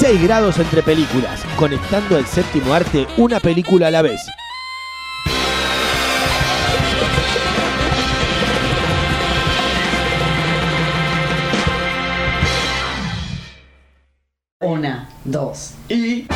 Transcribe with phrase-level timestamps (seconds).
[0.00, 1.44] 6 grados entre películas.
[1.56, 4.22] Conectando al séptimo arte, una película a la vez.
[14.62, 16.26] Una, dos y.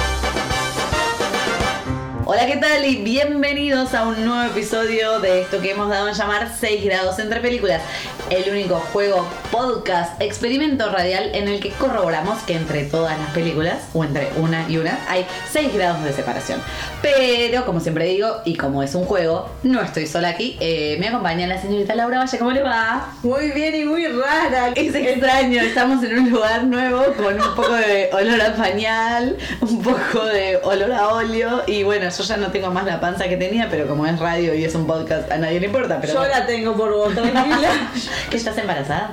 [2.27, 2.85] Hola, ¿qué tal?
[2.85, 7.19] Y bienvenidos a un nuevo episodio de esto que hemos dado a llamar 6 grados
[7.19, 7.81] entre películas.
[8.29, 13.85] El único juego, podcast, experimento radial en el que corroboramos que entre todas las películas,
[13.95, 16.61] o entre una y una, hay 6 grados de separación.
[17.01, 20.57] Pero, como siempre digo, y como es un juego, no estoy sola aquí.
[20.59, 22.37] Eh, me acompaña la señorita Laura Valle.
[22.37, 23.13] ¿Cómo le va?
[23.23, 24.71] Muy bien y muy rara.
[24.75, 29.83] Es extraño, estamos en un lugar nuevo con un poco de olor a pañal, un
[29.83, 33.37] poco de olor a óleo y bueno, yo ya no tengo más la panza que
[33.37, 36.01] tenía, pero como es radio y es un podcast, a nadie le importa.
[36.01, 36.35] Pero Yo bueno.
[36.35, 37.71] la tengo por vos, tranquila.
[38.31, 39.13] ¿Que estás embarazada?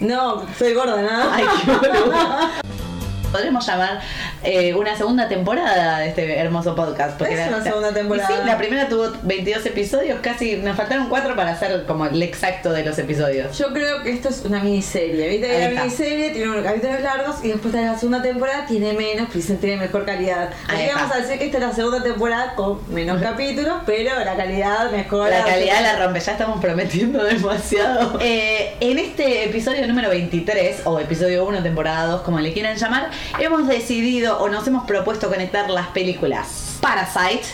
[0.00, 1.32] No, soy gorda, ¿no?
[1.32, 1.72] Ay, qué.
[3.32, 4.00] Podremos llamar
[4.46, 7.20] eh, una segunda temporada de este hermoso podcast.
[7.22, 8.28] Es una segunda temporada.
[8.30, 12.22] Y sí, la primera tuvo 22 episodios, casi nos faltaron 4 para hacer como el
[12.22, 13.56] exacto de los episodios.
[13.58, 15.28] Yo creo que esto es una miniserie.
[15.28, 15.58] ¿Viste?
[15.58, 19.58] La miniserie tiene unos capítulos largos y después de la segunda temporada tiene menos, pero
[19.58, 20.50] tiene mejor calidad.
[20.68, 24.36] Así vamos a decir que esta es la segunda temporada con menos capítulos, pero la
[24.36, 25.38] calidad mejora.
[25.40, 28.18] La calidad la rompe, ya estamos prometiendo demasiado.
[28.20, 33.10] Eh, en este episodio número 23, o episodio 1, temporada 2, como le quieran llamar,
[33.38, 37.44] hemos decidido o nos hemos propuesto conectar las películas Parasite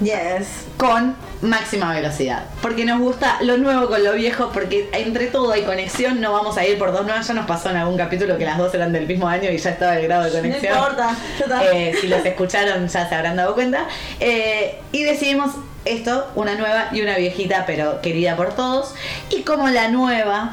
[0.00, 0.46] Yes.
[0.76, 2.44] con máxima velocidad.
[2.62, 6.56] Porque nos gusta lo nuevo con lo viejo, porque entre todo hay conexión, no vamos
[6.56, 7.26] a ir por dos nuevas.
[7.26, 9.70] Ya nos pasó en algún capítulo que las dos eran del mismo año y ya
[9.70, 10.72] estaba el grado de No conexión.
[10.78, 11.16] importa.
[11.40, 11.72] ya está.
[11.74, 13.86] Eh, si los escucharon ya se habrán dado cuenta.
[14.20, 15.50] Eh, y decidimos
[15.84, 18.94] esto, una nueva y una viejita, pero querida por todos.
[19.30, 20.52] Y como la nueva,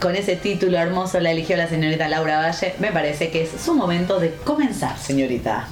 [0.00, 3.74] con ese título hermoso la eligió la señorita Laura Valle, me parece que es su
[3.74, 5.68] momento de comenzar, señorita.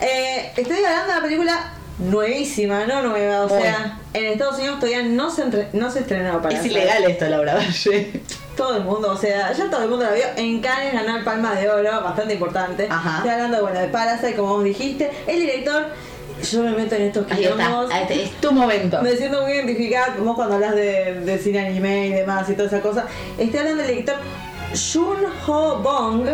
[0.00, 3.44] Eh, estoy hablando de una película nuevísima, no nueva.
[3.44, 6.54] O sea, en Estados Unidos todavía no se, entre, no se estrenó para.
[6.54, 6.72] Es hacer.
[6.72, 8.22] ilegal esto, Laura Valle.
[8.56, 10.24] Todo el mundo, o sea, ya todo el mundo la vio.
[10.36, 12.86] En Cannes ganó el Palma de Oro, bastante importante.
[12.90, 13.16] Ajá.
[13.18, 15.10] Estoy hablando, bueno, de Parasite, como vos dijiste.
[15.26, 15.86] El director,
[16.50, 17.90] yo me meto en estos Ahí está, quilombos.
[17.90, 19.00] está, es tu momento.
[19.02, 22.68] Me siento muy identificada, como cuando hablas de, de cine anime y demás y toda
[22.68, 23.06] esa cosa.
[23.38, 24.16] Estoy hablando del director
[24.92, 26.26] Jun Ho Bong,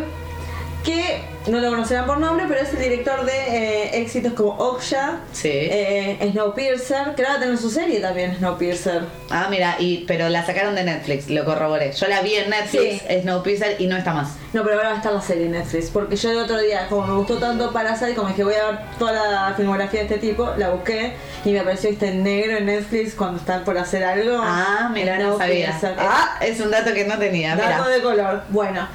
[0.89, 5.21] que no lo conocerán por nombre, pero es el director de eh, éxitos como Okja,
[5.33, 5.51] Sí.
[5.53, 9.03] eh, Snowpiercer, que ahora va a tener su serie también, Snowpiercer.
[9.31, 11.93] Ah, mira, y, pero la sacaron de Netflix, lo corroboré.
[11.93, 13.21] Yo la vi en Netflix, Sí.
[13.21, 14.31] Snowpiercer, y no está más.
[14.55, 15.91] No, pero ahora va a estar la serie en Netflix.
[15.91, 18.79] Porque yo el otro día, como me gustó tanto Parasite, como dije voy a ver
[18.99, 21.13] toda la filmografía de este tipo, la busqué
[21.45, 24.39] y me apareció este negro en Netflix cuando están por hacer algo.
[24.43, 25.79] Ah, mira, no sabía.
[25.99, 28.43] Ah, es un dato que no tenía, Dato de color.
[28.49, 28.89] Bueno.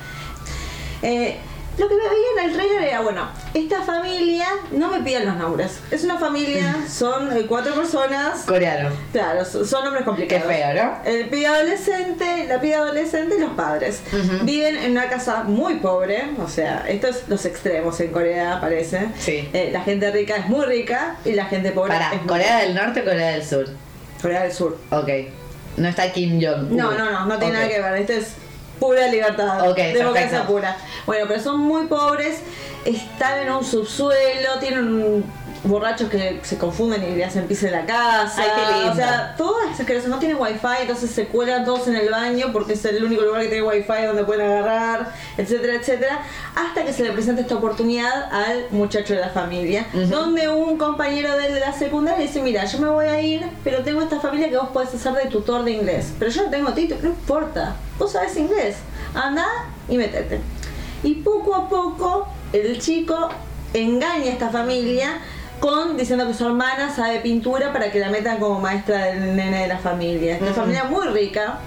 [1.04, 1.38] Eh,
[1.78, 5.36] lo que me veía en el trailer era, bueno, esta familia, no me pidan los
[5.38, 5.80] nombres.
[5.92, 8.44] Es una familia, son eh, cuatro personas.
[8.46, 8.90] Coreano.
[9.12, 10.46] Claro, so- son nombres complicados.
[10.46, 10.98] Qué feo, ¿no?
[11.06, 14.02] El pibe adolescente, la pibe adolescente y los padres.
[14.44, 19.08] Viven en una casa muy pobre, o sea, esto es los extremos en Corea, parece.
[19.20, 19.50] Sí.
[19.54, 22.60] Eh, la gente rica es muy rica y la gente pobre Para, es muy ¿Corea
[22.60, 23.66] del Norte o Corea del Sur?
[24.22, 24.78] Corea del Sur.
[24.92, 25.10] Ok.
[25.78, 26.70] No está Kim Jong.
[26.72, 27.94] No, no, no, no tiene nada que ver.
[27.96, 28.34] Esto es
[28.84, 29.70] pura libertad.
[29.70, 30.48] Ok, democracia perfecto.
[30.48, 30.78] pura.
[31.06, 32.40] Bueno, pero son muy pobres,
[32.84, 35.24] están en un subsuelo, tienen
[35.64, 38.42] borrachos que se confunden y le hacen pis en la casa.
[38.42, 38.92] Ay, qué lindo.
[38.92, 42.48] O sea, todas esas que no tienen wifi, entonces se cuelan todos en el baño
[42.52, 46.20] porque es el único lugar que tiene wifi donde pueden agarrar, etcétera, etcétera.
[46.56, 51.36] Hasta que se le presenta esta oportunidad al muchacho de la familia, donde un compañero
[51.38, 54.20] de él de la secundaria dice, mira, yo me voy a ir, pero tengo esta
[54.20, 56.14] familia que vos podés hacer de tutor de inglés.
[56.20, 58.76] Pero yo no tengo título, no importa, vos sabés inglés,
[59.14, 59.46] anda
[59.88, 60.42] y metete.
[61.04, 63.30] Y poco a poco el chico
[63.74, 65.20] engaña a esta familia
[65.60, 69.62] con diciendo que su hermana sabe pintura para que la metan como maestra del nene
[69.62, 70.38] de la familia.
[70.42, 71.60] Una familia muy rica.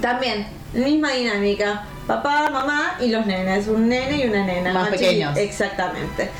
[0.00, 1.86] También, misma dinámica.
[2.06, 3.68] Papá, mamá y los nenes.
[3.68, 4.72] Un nene y una nena.
[4.72, 5.36] Más pequeños.
[5.36, 6.30] Exactamente.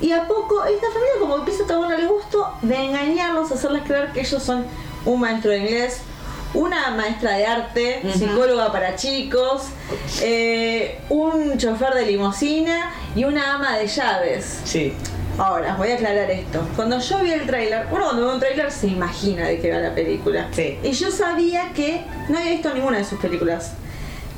[0.00, 4.12] Y a poco, esta familia como empieza a tomar el gusto de engañarlos, hacerles creer
[4.12, 4.64] que ellos son
[5.04, 6.00] un maestro de inglés,
[6.54, 9.64] una maestra de arte, psicóloga para chicos,
[10.22, 14.60] eh, un chofer de limusina y una ama de llaves.
[14.64, 14.94] Sí.
[15.38, 16.62] Ahora, voy a aclarar esto.
[16.76, 19.78] Cuando yo vi el tráiler, uno cuando ve un tráiler se imagina de qué va
[19.78, 20.48] la película.
[20.52, 20.78] Sí.
[20.82, 23.72] Y yo sabía que no había visto ninguna de sus películas,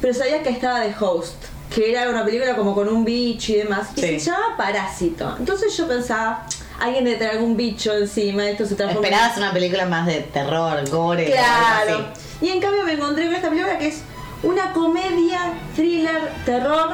[0.00, 1.34] pero sabía que estaba de Host,
[1.75, 4.20] que era una película como con un bicho y demás, y Sí.
[4.20, 5.37] se llama Parásito.
[5.38, 6.46] Entonces yo pensaba,
[6.81, 10.20] alguien debe tener algún bicho encima, esto se transforma en- Esperabas una película más de
[10.20, 11.90] terror, gore, Claro.
[11.98, 12.46] algo así.
[12.46, 14.00] Y en cambio me encontré con esta película que es
[14.43, 16.90] una comedia, thriller, terror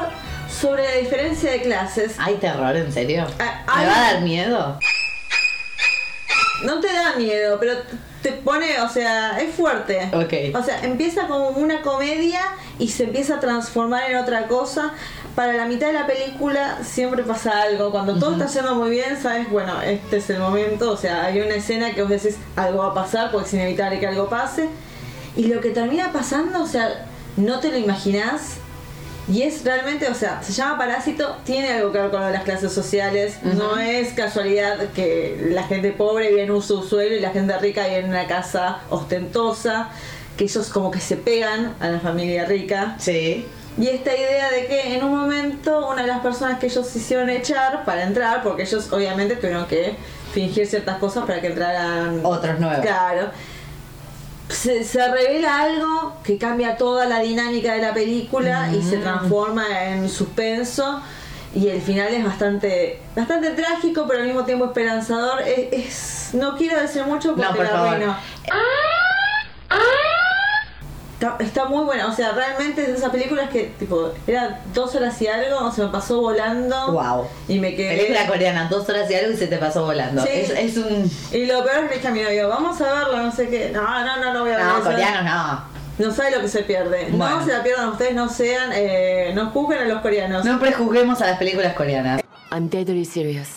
[0.59, 2.15] sobre la diferencia de clases.
[2.19, 3.25] ¿Hay terror, en serio?
[3.39, 4.79] Ah, ¿Me hay- va a dar miedo?
[6.63, 7.73] No te da miedo, pero
[8.21, 10.09] te pone, o sea, es fuerte.
[10.13, 10.55] Ok.
[10.57, 12.41] O sea, empieza como una comedia
[12.79, 14.93] y se empieza a transformar en otra cosa.
[15.35, 17.91] Para la mitad de la película siempre pasa algo.
[17.91, 20.91] Cuando todo está yendo muy bien, sabes, bueno, este es el momento.
[20.91, 23.99] O sea, hay una escena que vos decís algo va a pasar porque es inevitable
[23.99, 24.69] que algo pase.
[25.35, 28.57] Y lo que termina pasando, o sea, no te lo imaginás.
[29.31, 32.33] Y es realmente, o sea, se llama Parásito, tiene algo que ver con lo de
[32.33, 33.37] las clases sociales.
[33.43, 37.85] No es casualidad que la gente pobre vive en un subsuelo y la gente rica
[37.85, 39.89] vive en una casa ostentosa.
[40.37, 42.95] Que ellos como que se pegan a la familia rica.
[42.97, 43.45] Sí.
[43.77, 47.29] Y esta idea de que en un momento una de las personas que ellos hicieron
[47.29, 49.95] echar para entrar, porque ellos obviamente tuvieron que
[50.33, 52.81] fingir ciertas cosas para que entraran Otros nuevos.
[52.81, 53.29] Claro.
[54.49, 58.89] Se, se revela algo que cambia toda la dinámica de la película y Mm.
[58.89, 61.01] se transforma en suspenso.
[61.55, 65.41] Y el final es bastante bastante trágico, pero al mismo tiempo esperanzador.
[65.43, 67.97] Es, es- no quiero decir mucho porque No, por la favor.
[71.23, 74.93] Está, está muy buena, o sea, realmente es de esas películas que, tipo, era dos
[74.93, 76.91] horas y algo, se me pasó volando.
[76.91, 77.27] Wow.
[77.47, 77.95] Y me quedé.
[77.95, 80.21] Película coreana, dos horas y algo y se te pasó volando.
[80.23, 80.29] Sí.
[80.33, 81.09] Es, es un.
[81.31, 83.47] Y lo peor es que le dije a mi novio, vamos a verla, no sé
[83.47, 83.69] qué.
[83.73, 84.83] No, no, no, no voy a ver No, eso.
[84.83, 86.05] coreano no.
[86.05, 87.07] No sabe lo que se pierde.
[87.11, 87.39] Bueno.
[87.39, 90.43] No se la pierdan ustedes, no sean, eh, no juzguen a los coreanos.
[90.43, 92.21] No prejuzguemos a las películas coreanas.
[92.51, 93.47] I'm deadly serious.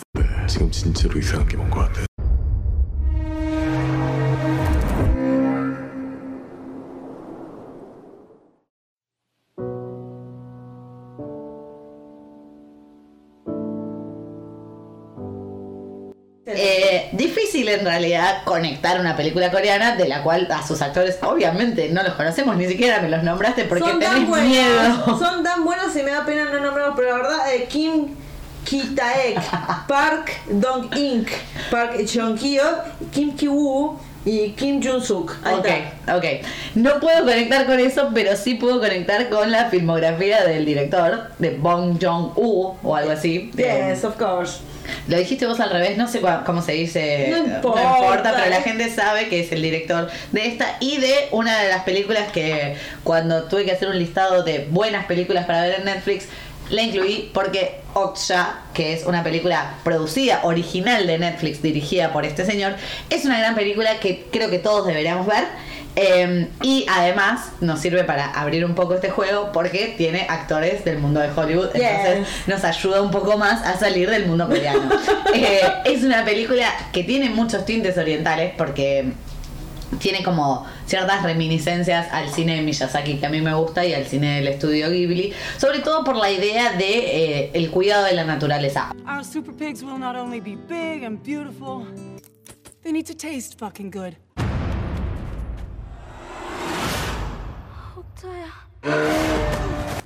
[16.49, 21.89] Eh, difícil en realidad conectar una película coreana de la cual a sus actores obviamente
[21.89, 25.19] no los conocemos, ni siquiera me los nombraste porque son tan buenos, miedo.
[25.19, 28.15] son tan buenos y me da pena no nombrarlos, pero la verdad, eh, Kim
[28.63, 29.39] Ki-taek,
[29.87, 31.27] Park Dong-ink,
[31.69, 32.63] Park Cheon-kyo,
[33.11, 35.31] Kim Ki-woo y Kim Jun-suk.
[35.45, 35.67] Ok,
[36.15, 36.25] ok.
[36.75, 41.51] No puedo conectar con eso, pero sí puedo conectar con la filmografía del director, de
[41.51, 43.51] Bong Joon-ho o algo así.
[43.55, 44.59] Yes, of course.
[45.07, 47.27] Lo dijiste vos al revés, no sé cómo se dice.
[47.31, 48.33] No importa.
[48.35, 51.83] pero la gente sabe que es el director de esta y de una de las
[51.83, 56.27] películas que cuando tuve que hacer un listado de buenas películas para ver en Netflix,
[56.69, 62.45] la incluí porque Okja, que es una película producida, original de Netflix, dirigida por este
[62.45, 62.75] señor,
[63.09, 65.45] es una gran película que creo que todos deberíamos ver.
[65.99, 70.99] Eh, y además nos sirve para abrir un poco este juego porque tiene actores del
[70.99, 71.71] mundo de Hollywood.
[71.75, 72.47] Entonces Yes.
[72.47, 74.89] nos ayuda un poco más a salir del mundo coreano.
[75.33, 79.11] Eh, es una película que tiene muchos tintes orientales porque
[79.99, 84.05] tiene como ciertas reminiscencias al cine de Miyazaki que a mí me gusta y al
[84.05, 86.97] cine del estudio Ghibli, sobre todo por la idea de
[87.45, 88.93] eh, el cuidado de la naturaleza.
[89.07, 91.85] Our super pigs will not only be big and beautiful,
[92.83, 94.15] they need to taste fucking good.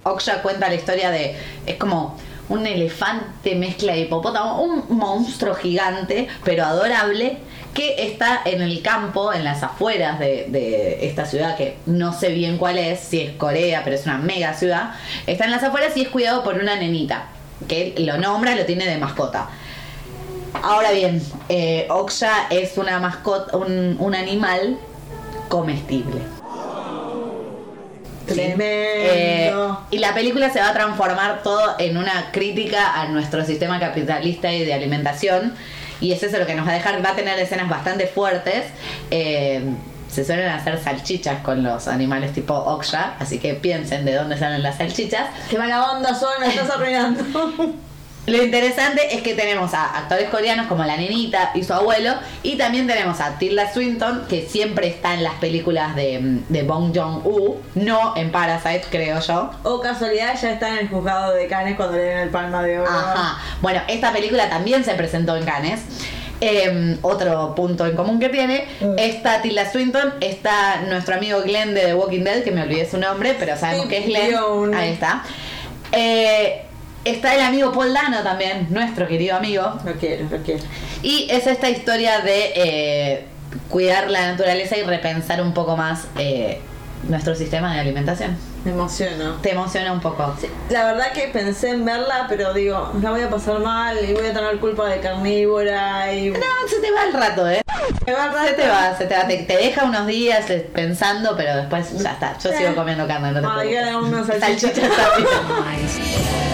[0.04, 1.36] Okja cuenta la historia de.
[1.66, 2.18] Es como
[2.50, 7.38] un elefante mezcla de hipopótamo, un monstruo gigante, pero adorable,
[7.74, 12.58] que está en el campo, en las afueras de, esta ciudad, que no sé bien
[12.58, 14.96] cuál es, si es Corea, pero es una mega ciudad.
[15.28, 17.28] Está en las afueras y es cuidado por una nenita,
[17.68, 19.48] que lo nombra, lo tiene de mascota.
[20.62, 24.78] Ahora bien, eh, Okja es una mascota, un animal
[25.48, 26.41] comestible.
[28.34, 28.64] Tremendo.
[28.64, 29.54] Eh,
[29.92, 34.52] y la película se va a transformar todo en una crítica a nuestro sistema capitalista
[34.52, 35.54] y de alimentación.
[36.00, 38.66] Y es eso lo que nos va a dejar, va a tener escenas bastante fuertes.
[39.12, 39.62] Eh,
[40.10, 44.62] se suelen hacer salchichas con los animales tipo Oksha, así que piensen de dónde salen
[44.62, 45.30] las salchichas.
[45.50, 47.24] Qué mala onda son, me estás arruinando.
[48.28, 52.14] Lo interesante es que tenemos a actores coreanos como la nenita y su abuelo,
[52.44, 56.96] y también tenemos a Tilda Swinton, que siempre está en las películas de, de Bong
[56.96, 59.50] Joon-ho, no en Parasite, creo yo.
[59.64, 62.80] O casualidad ya está en el juzgado de Cannes cuando le den el palma de
[62.80, 62.90] oro.
[62.90, 63.40] Ajá.
[63.60, 65.80] Bueno, esta película también se presentó en Cannes.
[66.44, 68.98] Eh, otro punto en común que tiene, Mm.
[68.98, 72.98] está Tilda Swinton, está nuestro amigo Glenn de The Walking Dead, que me olvidé su
[72.98, 74.74] nombre, pero sabemos Sí, que es Glenn.
[74.76, 75.24] Ahí está.
[75.92, 76.66] Eh,
[77.06, 79.80] está el amigo Paul Dano también, nuestro querido amigo.
[79.86, 80.64] Lo quiero, lo quiero.
[81.02, 83.26] Y es esta historia de eh,
[83.70, 86.60] cuidar la naturaleza y repensar un poco más eh,
[87.08, 88.38] nuestro sistema de alimentación.
[88.64, 89.38] Me emociono.
[89.42, 90.36] ¿Te emociona un poco?
[90.70, 94.28] La verdad que pensé en verla, pero digo, la voy a pasar mal y voy
[94.28, 96.30] a tener culpa de carnívora y...
[96.30, 96.40] No,
[96.70, 97.62] se te va el rato, ¿eh?
[98.06, 100.70] Me va a Se te va, se te va, te, te deja unos días eh,
[100.74, 102.38] pensando, pero después ya está.
[102.38, 103.80] Yo sigo comiendo carne, no te Ay, preocupes.
[103.80, 104.96] quedan unos salchichas.
[104.96, 105.42] Salchichas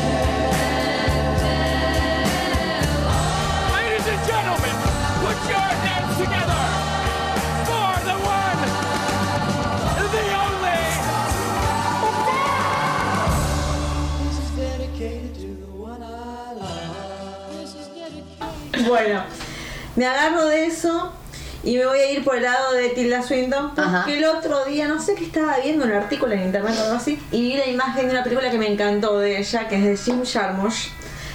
[18.88, 19.24] Bueno,
[19.96, 21.12] me agarro de eso
[21.64, 24.06] y me voy a ir por el lado de Tilda Swinton porque Ajá.
[24.12, 27.20] el otro día, no sé qué estaba viendo un artículo en internet o algo así,
[27.32, 29.98] y vi la imagen de una película que me encantó de ella, que es de
[29.98, 30.90] Jim Jarmusch,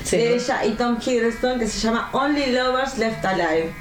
[0.05, 0.17] Sí.
[0.17, 3.73] de ella y Tom Hiddleston, que se llama Only Lovers Left Alive.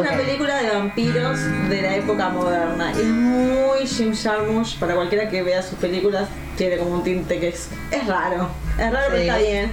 [0.00, 0.16] Una Ok.
[0.16, 1.38] película de vampiros
[1.68, 2.90] de la época moderna.
[2.92, 4.78] Es muy Jim Jarmusch.
[4.78, 8.48] Para cualquiera que vea sus películas, tiene como un tinte que es, es raro.
[8.78, 9.70] Es raro, pero está bien.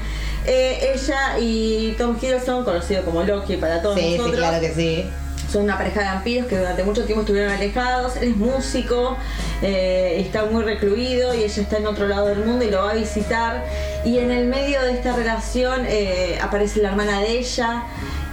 [0.47, 4.73] Eh, ella y Tom Hiddleston, conocido como Loki para todos Sí, sí, nosotros, claro que
[4.73, 5.09] sí.
[5.51, 8.15] son una pareja de vampiros que durante mucho tiempo estuvieron alejados.
[8.17, 9.17] Él es músico,
[9.63, 12.91] eh, está muy recluido y ella está en otro lado del mundo y lo va
[12.91, 13.63] a visitar.
[14.05, 17.83] Y en el medio de esta relación eh, aparece la hermana de ella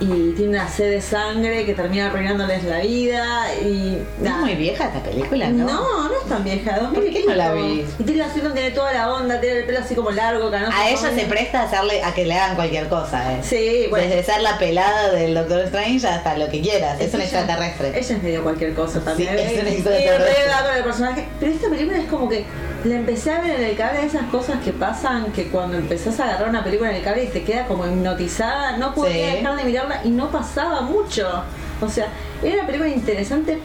[0.01, 3.55] y tiene una sed de sangre que termina arruinándoles la vida.
[3.63, 5.65] Y ¿No es muy vieja esta película, no?
[5.67, 6.91] No, no es tan vieja.
[6.93, 7.87] ¿Por qué no la vi?
[7.99, 10.73] Y Tilda Swinton tiene toda la onda, tiene el pelo así como largo, canoso.
[10.77, 13.39] A ella se presta a hacerle a que le hagan cualquier cosa, eh.
[13.43, 14.07] Sí, bueno.
[14.09, 17.01] Desde ser la pelada del Doctor Strange hasta lo que quieras.
[17.01, 17.89] Es, un ella- extraterrestre.
[17.99, 19.39] Ella es medio cualquier cosa también.
[19.39, 20.35] Sí, es un Y extraterrestre.
[20.43, 21.29] re da con el personaje.
[21.41, 22.45] Pero esta película es como que
[22.85, 26.25] la empecé a ver en el cable, esas cosas que pasan que cuando empezás a
[26.25, 29.37] agarrar una película en el cable y te queda como hipnotizada, no podía Sí.
[29.37, 31.29] dejar de mirarla y no pasaba mucho.
[31.81, 32.09] O sea,
[32.43, 33.59] era una película interesante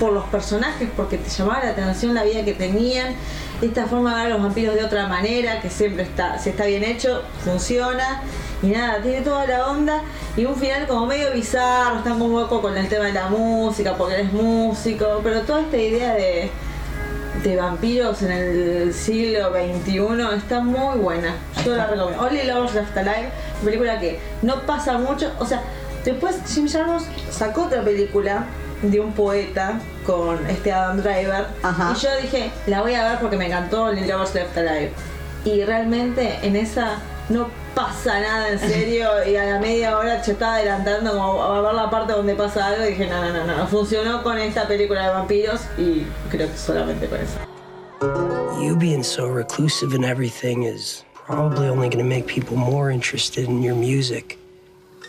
[0.00, 3.14] por los personajes, porque te llamaba la atención la vida que tenían,
[3.62, 6.64] esta forma de ver a los vampiros de otra manera, que siempre está, si está
[6.66, 8.22] bien hecho, funciona.
[8.62, 10.02] Y nada, tiene toda la onda
[10.36, 13.94] y un final como medio bizarro, está como loco con el tema de la música,
[13.96, 16.50] porque él es músico, pero toda esta idea de,
[17.44, 21.36] de vampiros en el siglo XXI está muy buena.
[21.64, 22.24] Yo la recomiendo.
[22.24, 23.28] Only Lovers Left Alive,
[23.62, 25.62] película que no pasa mucho, o sea,
[26.04, 28.46] después Jim Jarmusch sacó otra película
[28.80, 31.94] de un poeta con este Adam Driver Ajá.
[31.96, 34.92] y yo dije, la voy a ver porque me encantó Only Lovers Left Alive.
[35.44, 36.96] Y realmente en esa
[37.28, 41.60] no pasa nada en serio y a la media hora yo estaba adelantando como a
[41.60, 44.66] ver la parte donde pasa algo y dije no, no, no, no, funcionó con esta
[44.66, 47.38] película de vampiros y creo que solamente con eso.
[48.60, 53.48] You being so reclusive and everything is probably only going to make people more interested
[53.48, 54.38] in your music.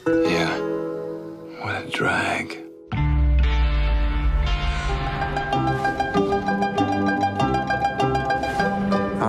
[0.08, 0.50] Yeah.
[1.62, 2.65] What a drag.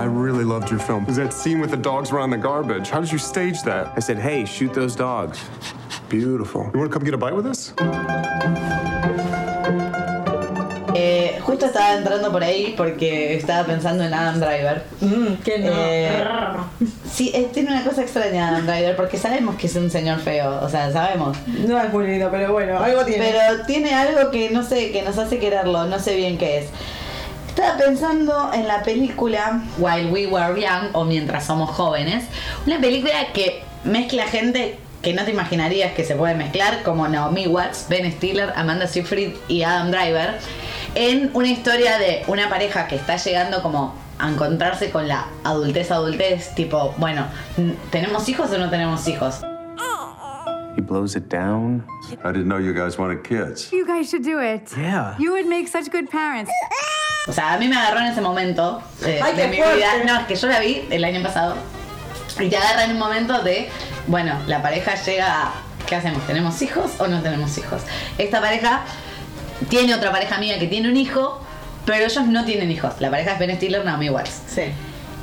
[0.07, 1.05] Really loved your film.
[1.05, 2.89] That scene with the dogs around the garbage.
[2.89, 3.93] How did you stage that?
[3.95, 5.39] I said, hey, shoot those dogs.
[6.09, 6.69] Beautiful.
[6.73, 7.73] You want to come get a bite with us?
[10.95, 14.83] Eh, justo estaba entrando por ahí porque estaba pensando en Adam Driver.
[15.01, 15.71] Mm, que no.
[15.71, 16.23] Eh,
[17.17, 20.59] Sí, eh, tiene una cosa extraña Adam Driver porque sabemos que es un señor feo,
[20.61, 21.35] o sea, sabemos.
[21.47, 23.31] No es muy lindo, pero bueno, algo tiene.
[23.31, 26.67] Pero tiene algo que no sé, que nos hace quererlo, no sé bien qué es.
[27.57, 32.25] Estaba pensando en la película While We Were Young o Mientras Somos Jóvenes,
[32.67, 37.47] una película que mezcla gente que no te imaginarías que se puede mezclar, como Naomi
[37.47, 40.37] Watts, Ben Stiller, Amanda Seyfried y Adam Driver,
[40.93, 45.89] en una historia de una pareja que está llegando como a encontrarse con la adultez
[45.89, 47.25] adultez, tipo, bueno,
[47.89, 49.41] ¿tenemos hijos o no tenemos hijos?
[50.75, 51.83] He blows it down.
[52.23, 53.71] I didn't know you guys wanted kids.
[53.71, 54.71] You guys should do it.
[54.77, 55.15] Yeah.
[55.17, 56.51] You would make such good parents.
[57.27, 59.75] O sea, a mí me agarró en ese momento eh, Ay, de mi fuerte.
[59.75, 59.89] vida.
[60.05, 61.55] No, es que yo la vi el año pasado.
[62.39, 63.69] Y te agarra en un momento de,
[64.07, 65.53] bueno, la pareja llega a,
[65.85, 66.25] ¿qué hacemos?
[66.27, 67.81] ¿Tenemos hijos o no tenemos hijos?
[68.17, 68.81] Esta pareja
[69.69, 71.41] tiene otra pareja amiga que tiene un hijo,
[71.85, 72.93] pero ellos no tienen hijos.
[72.99, 74.41] La pareja es Ben Stiller, Naomi Watts.
[74.47, 74.71] Sí.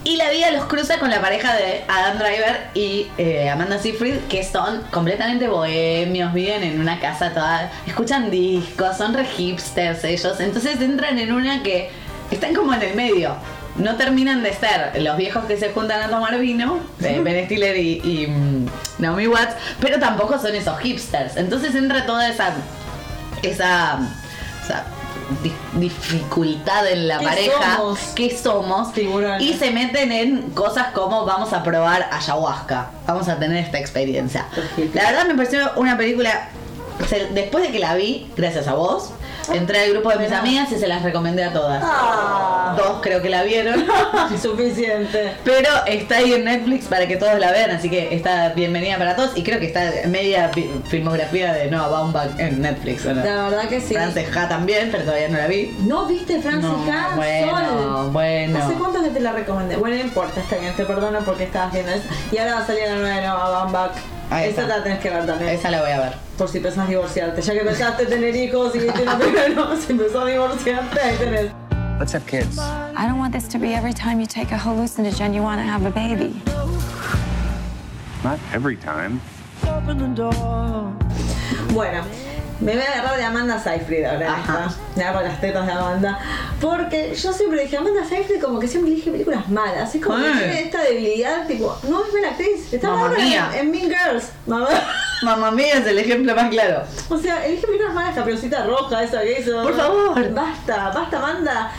[0.05, 4.19] Y la vida los cruza con la pareja de Adam Driver y eh, Amanda Seyfried,
[4.29, 10.39] que son completamente bohemios, viven en una casa toda, escuchan discos, son re hipsters ellos,
[10.41, 11.91] entonces entran en una que
[12.31, 13.35] están como en el medio.
[13.77, 17.77] No terminan de ser los viejos que se juntan a tomar vino, eh, Ben Stiller
[17.77, 18.67] y, y, mm,
[18.99, 21.37] Naomi Watts, pero tampoco son esos hipsters.
[21.37, 22.53] Entonces entra toda esa
[23.43, 23.99] esa,
[25.75, 27.99] dificultad en la ¿Qué pareja somos?
[28.15, 28.89] que somos
[29.41, 34.47] y se meten en cosas como vamos a probar ayahuasca, vamos a tener esta experiencia.
[34.93, 36.49] La verdad me pareció una película,
[37.33, 39.11] después de que la vi, gracias a vos,
[39.53, 41.83] entré al grupo de mis amigas y se las recomendé a todas.
[41.85, 42.75] Ah.
[42.77, 43.85] Dos creo que la vieron.
[44.43, 45.33] Suficiente.
[45.45, 49.17] Pero está ahí en Netflix para que todos la vean, así que está bienvenida para
[49.17, 49.37] todos.
[49.37, 53.07] Y creo que está media fi- filmografía de Noah Baumbach en Netflix.
[53.07, 53.25] ¿o no?
[53.25, 53.95] La verdad que sí.
[53.95, 55.75] Frances Ha también, pero todavía no la vi.
[55.81, 57.15] ¿No viste Francis No, Ha?
[57.17, 58.11] bueno, Sol.
[58.11, 58.59] bueno.
[58.59, 59.77] ¿Hace cuánto que te la recomendé?
[59.77, 62.05] Bueno, no importa, está bien, te perdono porque estabas viendo eso.
[62.33, 63.93] Y ahora va a salir la nueva de Noah Baumbach.
[64.31, 64.77] Ahí Esa está.
[64.79, 65.51] la tenés que ver también.
[65.51, 66.15] Esa la voy a ver.
[66.39, 67.41] Por si pensás divorciarte.
[67.43, 71.51] Ya que pensaste tener hijos y viste una primero, si pensás divorciarte, ahí tenés.
[71.99, 72.59] Let's have kids.
[72.59, 75.65] I don't want this to be every time you take a hallucinogen you want to
[75.67, 76.35] have a baby.
[78.25, 79.21] Not every time.
[81.73, 82.03] Bueno,
[82.65, 84.33] me voy a agarrar de Amanda Seyfried ahora.
[84.35, 84.75] Ajá.
[84.97, 86.19] Me agarro las tetas de Amanda.
[86.61, 89.95] Porque yo siempre dije, Amanda Seyfried como que siempre elige películas malas.
[89.95, 92.73] Es como que tiene esta debilidad, tipo, no es buena actriz.
[92.73, 93.51] Está Mamma mía.
[93.55, 94.31] en, en Mean Girls.
[94.47, 94.69] Mamá.
[95.23, 96.83] Mamma mía es el ejemplo más claro.
[97.09, 99.63] O sea, elige películas malas, Caperucita Roja, esa que hizo.
[99.63, 100.31] Por favor.
[100.33, 101.71] Basta, basta, Amanda.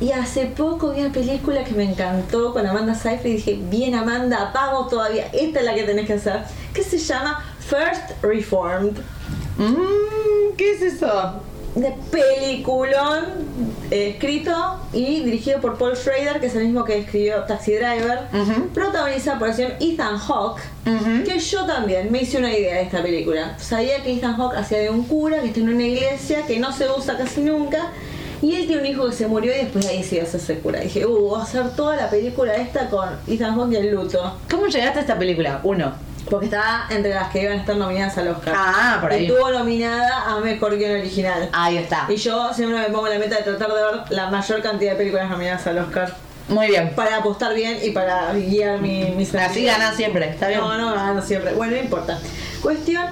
[0.00, 3.94] Y hace poco vi una película que me encantó con Amanda Seyfried y dije, bien
[3.94, 6.40] Amanda, vamos todavía, esta es la que tenés que hacer.
[6.72, 8.96] Que se llama First Reformed.
[9.60, 11.34] Mm, ¿Qué es eso?
[11.74, 13.24] De peliculón
[13.90, 14.52] eh, escrito
[14.92, 18.20] y dirigido por Paul Schrader, que es el mismo que escribió Taxi Driver,
[18.72, 20.62] protagonizada por el señor Ethan Hawke,
[21.24, 23.56] que yo también me hice una idea de esta película.
[23.58, 26.72] Sabía que Ethan Hawke hacía de un cura que está en una iglesia que no
[26.72, 27.92] se usa casi nunca.
[28.42, 30.26] Y él tiene un hijo que se murió y después de ahí se iba a
[30.26, 30.80] hacerse cura.
[30.80, 34.38] Dije, uh, voy a hacer toda la película esta con Ethan Hawke y el luto.
[34.50, 35.60] ¿Cómo llegaste a esta película?
[35.62, 35.92] Uno.
[36.28, 38.54] Porque estaba entre las que iban a estar nominadas al Oscar.
[38.56, 39.26] Ah, por ahí.
[39.26, 41.48] Estuvo nominada a Mejor Guión Original.
[41.52, 42.06] Ahí está.
[42.08, 44.96] Y yo siempre me pongo la meta de tratar de ver la mayor cantidad de
[44.96, 46.14] películas nominadas al Oscar.
[46.48, 46.92] Muy bien.
[46.94, 50.60] Para apostar bien y para guiar mi, mis Así ganas siempre, está bien.
[50.60, 51.54] No, no gano siempre.
[51.54, 52.18] Bueno, no importa.
[52.60, 53.06] Cuestión.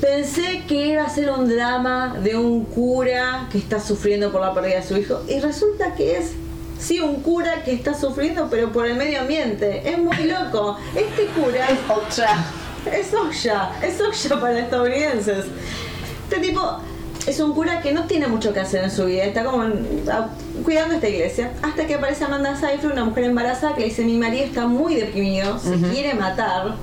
[0.00, 4.52] Pensé que iba a ser un drama de un cura que está sufriendo por la
[4.52, 5.22] pérdida de su hijo.
[5.26, 6.32] Y resulta que es,
[6.78, 9.88] sí, un cura que está sufriendo, pero por el medio ambiente.
[9.88, 10.76] Es muy loco.
[10.94, 11.66] Este cura.
[11.68, 12.44] Es otra.
[12.92, 15.46] Es Osha, es Osha para estadounidenses.
[16.30, 16.78] Este tipo
[17.26, 20.04] es un cura que no tiene mucho que hacer en su vida, está como en-
[20.12, 20.28] a-
[20.62, 21.50] cuidando esta iglesia.
[21.62, 24.96] Hasta que aparece Amanda Seyfried, una mujer embarazada, que le dice: Mi marido está muy
[24.96, 26.74] deprimido, se quiere matar,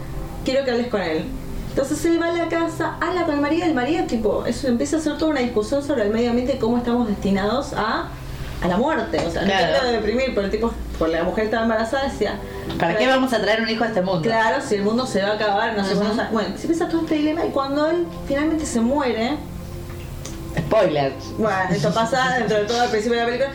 [0.43, 1.25] quiero que hables con él.
[1.69, 4.95] Entonces él va a la casa, habla con el marido, el marido, tipo, eso empieza
[4.97, 8.09] a hacer toda una discusión sobre el medio ambiente y cómo estamos destinados a,
[8.61, 9.19] a la muerte.
[9.25, 9.67] O sea, Claro.
[9.73, 12.35] no quiero deprimir, pero el tipo, por la mujer estaba embarazada, decía:
[12.79, 14.21] ¿Para qué vamos a traer un hijo a este mundo?
[14.21, 16.23] Claro, si el mundo se va a acabar, no sé cuándo.
[16.31, 19.37] Bueno, se empieza todo este dilema y cuando él finalmente se muere,
[20.57, 21.13] Spoiler.
[21.37, 23.51] bueno, esto pasa dentro de todo al principio de la película,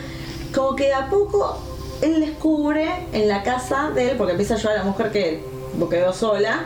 [0.54, 1.58] como que de a poco
[2.02, 5.44] él descubre en la casa de él, porque empieza a ayudar a la mujer que
[5.90, 6.60] quedó sola,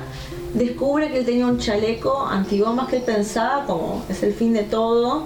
[0.55, 4.63] descubre que él tenía un chaleco antibombas que él pensaba como es el fin de
[4.63, 5.25] todo.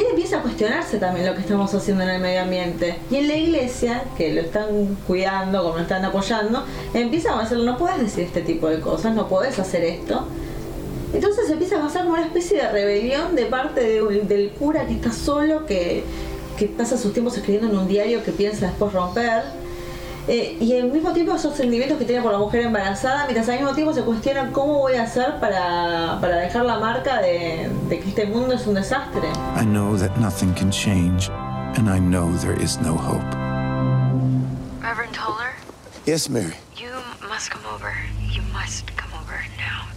[0.00, 2.96] Él empieza a cuestionarse también lo que estamos haciendo en el medio ambiente.
[3.10, 7.66] Y en la iglesia, que lo están cuidando, como lo están apoyando, empiezan a decirle,
[7.66, 10.26] no puedes decir este tipo de cosas, no puedes hacer esto.
[11.12, 15.12] Entonces empieza a pasar como una especie de rebelión de parte del cura que está
[15.12, 16.04] solo, que
[16.78, 19.42] pasa sus tiempos escribiendo en un diario que piensa después romper.
[20.28, 23.56] Eh, y al mismo tiempo esos sentimientos que tiene por la mujer embarazada, mientras al
[23.56, 27.98] mismo tiempo se cuestiona cómo voy a hacer para, para dejar la marca de, de
[28.00, 29.28] que este mundo es un desastre.
[29.60, 31.28] I know that nothing can change,
[31.76, 33.24] and I know there is no hope.
[34.80, 35.54] Reverend Toller,
[36.06, 36.54] Yes, Mary.
[36.76, 36.90] you
[37.28, 37.92] must come over.
[38.32, 39.88] You must come over now.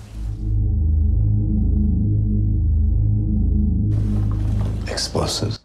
[4.92, 5.60] Explosives.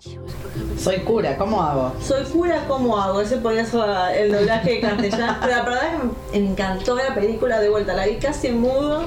[0.82, 1.92] Soy cura, ¿cómo hago?
[2.02, 3.20] Soy cura, ¿cómo hago?
[3.20, 3.82] Ese podría ser
[4.16, 5.36] el doblaje de castellano.
[5.42, 5.90] Pero la verdad es
[6.32, 7.92] que me encantó la película de vuelta.
[7.94, 9.04] La vi casi en mudo.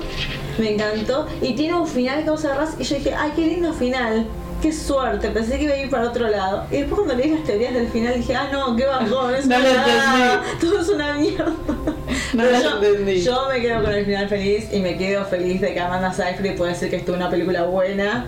[0.59, 1.25] Me encantó.
[1.41, 2.75] Y tiene un final que vos agarrás.
[2.77, 4.27] Y yo dije, ay, qué lindo final.
[4.61, 5.29] Qué suerte.
[5.29, 6.65] Pensé que iba a ir para otro lado.
[6.69, 9.33] Y después cuando leí las teorías del final dije, ah, no, qué bajón.
[9.33, 10.43] Es No lo nada.
[10.61, 11.45] Todo es una mierda.
[12.33, 13.21] No Pero lo yo, entendí.
[13.21, 16.55] yo me quedo con el final feliz y me quedo feliz de que Amanda Seyfried
[16.55, 18.27] puede decir que estuvo una película buena.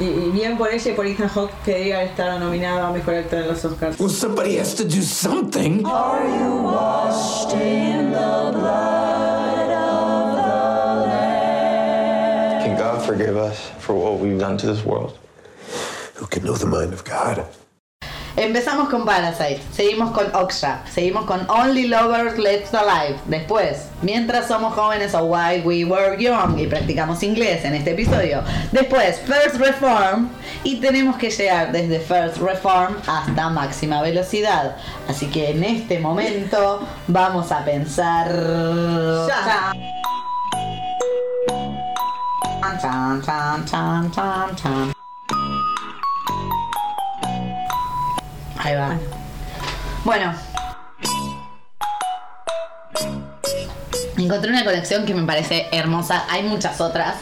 [0.00, 2.92] Y, y bien por ella y por Ethan Hawke que debería haber estado nominado a
[2.92, 3.98] mejor actor en los Oscars.
[3.98, 5.84] Well, somebody has to do something.
[5.84, 12.62] Are you washed in the blood of the Lamb?
[12.64, 15.18] Can God forgive us for what we've done to this world?
[16.14, 17.44] Who can know the mind of God?
[18.40, 23.18] Empezamos con Parasite, seguimos con Oksha, seguimos con Only Lovers Left Alive.
[23.26, 28.44] Después, Mientras somos jóvenes o While We Were Young y practicamos inglés en este episodio.
[28.70, 30.28] Después, First Reform
[30.62, 34.76] y tenemos que llegar desde First Reform hasta máxima velocidad.
[35.08, 38.28] Así que en este momento vamos a pensar.
[39.26, 39.72] Ya.
[42.80, 44.97] Chan, chan, chan,
[48.68, 48.98] Ahí va.
[50.04, 50.34] Bueno.
[54.18, 56.24] Encontré una conexión que me parece hermosa.
[56.28, 57.14] Hay muchas otras.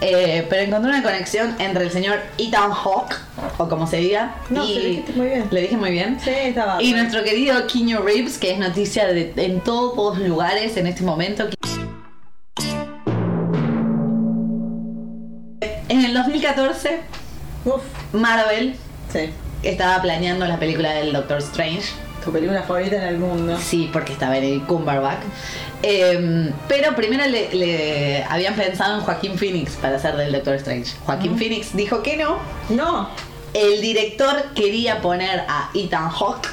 [0.00, 3.16] eh, pero encontré una conexión entre el señor Ethan Hawke,
[3.58, 4.34] o como se diga.
[4.48, 5.46] No, y se lo dijiste muy bien.
[5.50, 6.18] ¿Le dije muy bien?
[6.20, 6.82] Sí, estaba.
[6.82, 11.48] Y nuestro querido Keanu Reeves, que es noticia de- en todos lugares en este momento.
[15.88, 17.00] En el 2014,
[17.66, 17.82] Uf,
[18.14, 18.74] Marvel
[19.12, 19.30] sí.
[19.64, 21.92] Estaba planeando la película del Doctor Strange.
[22.24, 23.58] Tu película favorita en el mundo.
[23.58, 25.20] Sí, porque está Benedict Cumberbatch.
[25.82, 30.94] Eh, pero primero le, le habían pensado en Joaquín Phoenix para hacer del Doctor Strange.
[31.04, 32.38] Joaquín Phoenix dijo que no.
[32.70, 33.10] No.
[33.54, 36.48] El director quería poner a Ethan Hawke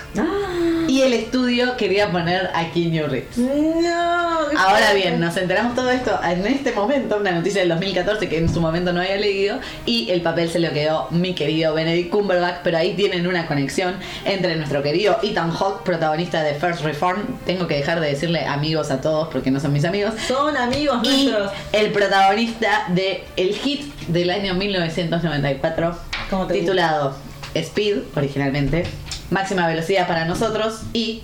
[0.87, 3.37] y el estudio quería poner a Keanu Reeves.
[3.37, 4.31] No.
[4.57, 8.53] Ahora bien, nos enteramos todo esto en este momento, una noticia del 2014 que en
[8.53, 12.57] su momento no había leído, y el papel se lo quedó mi querido Benedict Cumberbatch,
[12.63, 17.21] pero ahí tienen una conexión entre nuestro querido Ethan Hawke, protagonista de First Reform.
[17.45, 20.13] Tengo que dejar de decirle amigos a todos porque no son mis amigos.
[20.27, 21.51] Son amigos Y nuestros.
[21.71, 26.10] el protagonista de el hit del año 1994, ¿Cómo te
[26.47, 27.13] titulado
[27.53, 28.85] Speed, originalmente,
[29.29, 31.23] máxima velocidad para nosotros y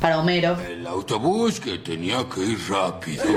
[0.00, 0.56] para Homero.
[0.60, 3.24] El autobús que tenía que ir rápido.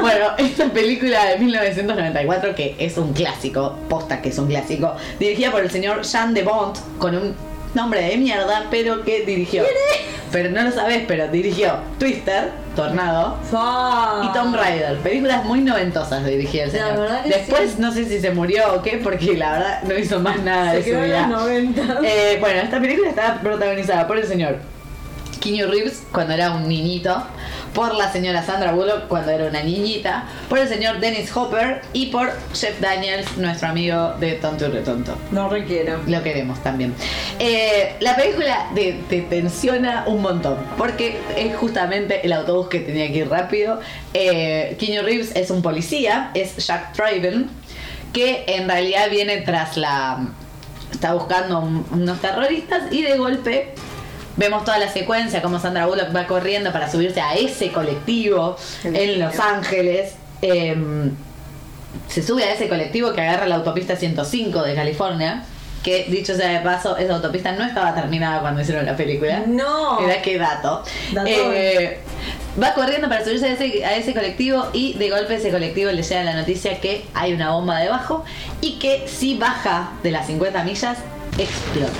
[0.00, 5.50] Bueno, esta película de 1994, que es un clásico, posta que es un clásico, dirigida
[5.50, 7.34] por el señor Jean de Bont, con un
[7.76, 9.62] nombre de mierda, pero que dirigió.
[10.32, 13.38] Pero no lo sabes, pero dirigió Twister, Tornado
[14.24, 14.98] y Tomb Raider.
[14.98, 16.98] Películas muy noventosas dirigió el La señor.
[17.00, 17.76] verdad que Después sí.
[17.78, 20.76] no sé si se murió o qué, porque la verdad no hizo más nada Se
[20.78, 21.26] de su en vida.
[21.28, 21.98] los 90.
[22.02, 24.56] Eh, bueno, esta película está protagonizada por el señor
[25.40, 27.22] Keanu Reeves cuando era un niñito,
[27.76, 32.06] por la señora Sandra Bullock cuando era una niñita, por el señor Dennis Hopper y
[32.06, 35.16] por Jeff Daniels, nuestro amigo de Tonto y Retonto.
[35.30, 36.00] No requiero.
[36.06, 36.94] Lo queremos también.
[37.38, 43.08] Eh, la película te, te tensiona un montón, porque es justamente el autobús que tenía
[43.08, 43.78] que ir rápido.
[44.14, 47.50] Eh, Keanu Reeves es un policía, es Jack Traven,
[48.14, 50.26] que en realidad viene tras la...
[50.90, 53.74] Está buscando un- unos terroristas y de golpe
[54.36, 59.20] vemos toda la secuencia, como Sandra Bullock va corriendo para subirse a ese colectivo en
[59.20, 60.14] Los Ángeles.
[60.42, 61.12] Em,
[62.08, 65.44] se sube a ese colectivo que agarra la autopista 105 de California.
[65.82, 69.44] Que dicho sea de paso, esa autopista no estaba terminada cuando hicieron la película.
[69.46, 70.00] No.
[70.00, 70.82] Mira qué dato.
[71.26, 72.00] Eh,
[72.60, 76.02] va corriendo para subirse a ese, a ese colectivo y de golpe ese colectivo le
[76.02, 78.24] llega la noticia que hay una bomba debajo
[78.60, 80.98] y que si baja de las 50 millas,
[81.38, 81.92] explota.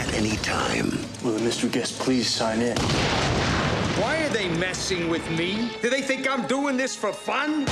[0.00, 0.95] At any time.
[1.26, 2.76] Will the mystery guest please sign in?
[3.98, 5.72] Why are they messing with me?
[5.82, 7.66] Do they think I'm doing this for fun?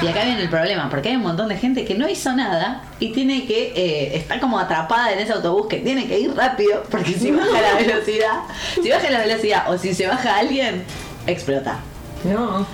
[0.00, 2.84] Y acá viene el problema, porque hay un montón de gente que no hizo nada
[3.00, 6.84] y tiene que, eh, está como atrapada en ese autobús que tiene que ir rápido,
[6.90, 8.40] porque si baja la velocidad,
[8.82, 10.84] si baja la velocidad o si se baja alguien,
[11.26, 11.80] explota.
[12.24, 12.66] No.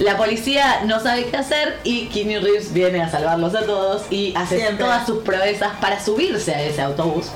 [0.00, 4.34] La policía no sabe qué hacer y Keanu Reeves viene a salvarlos a todos y
[4.36, 4.84] hace Siempre.
[4.84, 7.30] todas sus proezas para subirse a ese autobús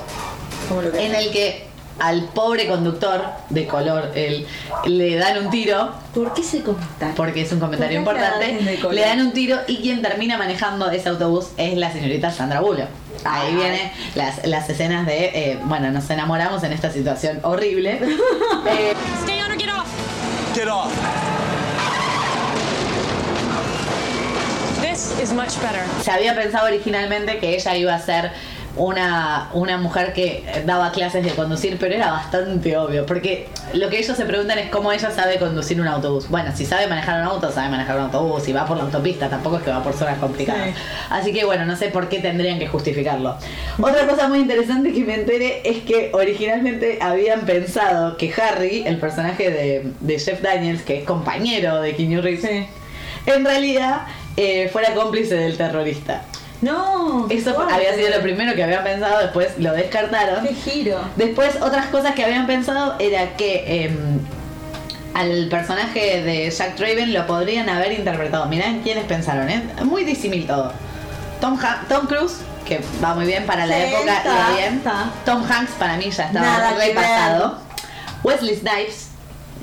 [0.81, 4.47] lo en el que al pobre conductor de color él,
[4.85, 7.11] le dan un tiro ¿Por qué se comenta?
[7.15, 11.49] porque es un comentario importante, le dan un tiro y quien termina manejando ese autobús
[11.57, 12.87] es la señorita Sandra Bullock.
[13.25, 17.99] Ahí vienen las, las escenas de, eh, bueno, nos enamoramos en esta situación horrible.
[18.67, 19.87] Eh, Stay on or get off.
[20.55, 20.91] Get off.
[24.81, 25.83] This is much better.
[26.03, 28.31] se había pensado originalmente que ella iba a ser
[28.75, 33.99] una, una mujer que daba clases de conducir, pero era bastante obvio, porque lo que
[33.99, 36.27] ellos se preguntan es cómo ella sabe conducir un autobús.
[36.29, 39.29] Bueno, si sabe manejar un auto, sabe manejar un autobús, si va por la autopista,
[39.29, 40.69] tampoco es que va por zonas complicadas.
[40.69, 40.73] Sí.
[41.11, 43.37] Así que bueno, no sé por qué tendrían que justificarlo.
[43.79, 48.97] Otra cosa muy interesante que me enteré es que originalmente habían pensado que Harry, el
[48.97, 52.65] personaje de, de Jeff Daniels, que es compañero de Keanu Reeves, Sí.
[53.27, 54.01] en realidad
[54.35, 56.23] eh, fuera cómplice del terrorista.
[56.63, 57.27] No.
[57.29, 60.47] Eso había sido lo primero que habían pensado, después lo descartaron.
[60.47, 60.99] Qué giro.
[61.15, 64.19] Después, otras cosas que habían pensado era que em,
[65.13, 68.45] al personaje de Jack Draven lo podrían haber interpretado.
[68.47, 69.61] Mirá quiénes pensaron, ¿eh?
[69.83, 70.71] Muy disímil todo.
[71.41, 74.73] Tom, Ha- Tom Cruise, que va muy bien para la Sí, época, está, iba bien.
[74.77, 75.11] está.
[75.25, 77.57] Tom Hanks para mí ya estaba repasado.
[78.23, 79.09] Wesley Snipes,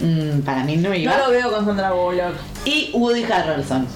[0.00, 1.16] mm, para mí no iba.
[1.16, 2.34] No lo veo con Sandra Bullock.
[2.66, 3.86] Y Woody Harrelson.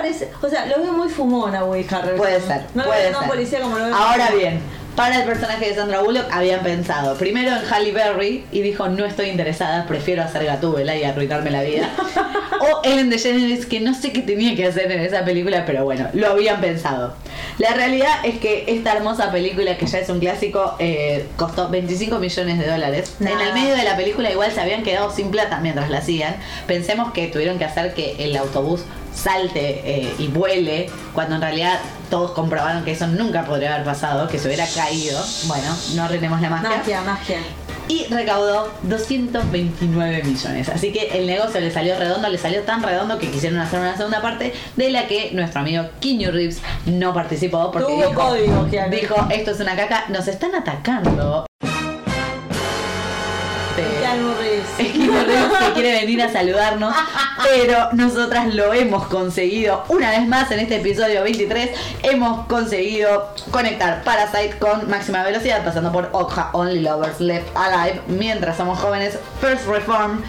[0.00, 0.30] Parece.
[0.40, 2.16] O sea, lo veo muy fumón a Woody Harrelson.
[2.16, 3.94] Puede ser, No lo veo tan policía como lo veo.
[3.94, 4.60] Ahora bien,
[4.98, 9.04] para el personaje de Sandra Bullock habían pensado primero en Halle Berry y dijo no
[9.04, 11.88] estoy interesada, prefiero hacer Gatúbela y arruinarme la vida.
[12.60, 16.08] o Ellen DeGeneres que no sé qué tenía que hacer en esa película, pero bueno,
[16.14, 17.14] lo habían pensado.
[17.58, 22.18] La realidad es que esta hermosa película que ya es un clásico eh, costó 25
[22.18, 23.14] millones de dólares.
[23.20, 26.34] En el medio de la película igual se habían quedado sin plata mientras la hacían.
[26.66, 28.82] Pensemos que tuvieron que hacer que el autobús
[29.14, 31.78] salte eh, y vuele, cuando en realidad
[32.10, 35.20] todos comprobaron que eso nunca podría haber pasado, que se hubiera caído.
[35.44, 36.68] Bueno, no arruinemos la magia.
[36.68, 37.38] Magia, magia.
[37.88, 40.68] Y recaudó 229 millones.
[40.68, 43.96] Así que el negocio le salió redondo, le salió tan redondo que quisieron hacer una
[43.96, 48.64] segunda parte de la que nuestro amigo Keanu Reeves no participó porque Tuvo dijo, código,
[48.90, 51.47] dijo, esto es una caca, nos están atacando.
[55.80, 56.94] Quiere venir a saludarnos,
[57.44, 61.70] pero nosotras lo hemos conseguido una vez más en este episodio 23.
[62.02, 68.56] Hemos conseguido conectar Parasite con máxima velocidad, pasando por Okja Only Lovers Left Alive, mientras
[68.56, 70.22] somos jóvenes, First Reform.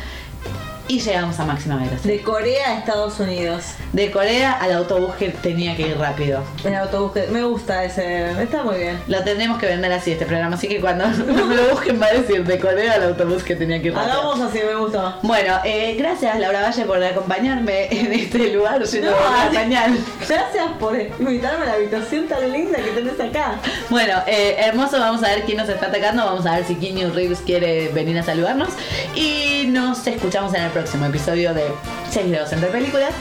[0.89, 2.01] Y llegamos a máxima velocidad.
[2.01, 3.63] De Corea a Estados Unidos.
[3.93, 6.43] De Corea al autobús que tenía que ir rápido.
[6.63, 7.27] El autobús que.
[7.27, 8.31] Me gusta ese.
[8.41, 8.99] Está muy bien.
[9.05, 12.13] Lo tendremos que vender así este programa, así que cuando me lo busquen va a
[12.13, 14.19] decir de Corea al autobús que tenía que ir rápido.
[14.19, 15.13] Hagamos así, me gustó.
[15.21, 19.95] Bueno, eh, gracias Laura Valle por acompañarme en este lugar lleno No, de pañal.
[20.27, 23.59] Gracias por invitarme a la habitación tan linda que tenés acá.
[23.91, 27.13] Bueno, eh, hermoso, vamos a ver quién nos está atacando, vamos a ver si Keanu
[27.13, 28.69] Reeves quiere venir a saludarnos
[29.13, 31.65] y nos escuchamos en el próximo episodio de
[32.11, 33.13] 6 grados entre películas.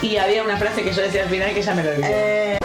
[0.00, 2.54] Y había una frase que yo decía al final que ya me lo olvidé.
[2.54, 2.58] Eh,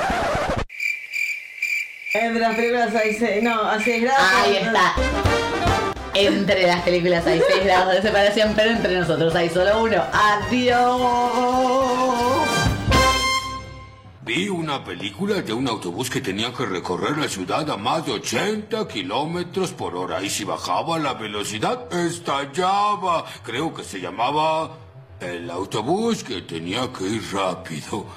[2.13, 3.41] entre las películas hay seis.
[3.41, 4.29] No, así es gracias.
[4.45, 4.93] Ahí está.
[6.15, 10.03] Entre las películas hay 6 grados de separación, pero entre nosotros hay solo uno.
[10.13, 12.22] Adiós.
[14.25, 18.13] Vi una película de un autobús que tenía que recorrer la ciudad a más de
[18.13, 23.25] 80 kilómetros por hora y si bajaba la velocidad estallaba.
[23.43, 24.77] Creo que se llamaba
[25.19, 28.15] el autobús que tenía que ir rápido.